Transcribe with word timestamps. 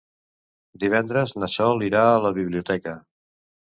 Divendres 0.83 1.35
na 1.43 1.49
Sol 1.57 1.85
irà 1.91 2.03
a 2.09 2.17
la 2.27 2.33
biblioteca. 2.39 2.97